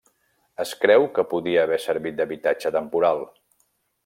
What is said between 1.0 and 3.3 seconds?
que podia haver servit d'habitatge temporal.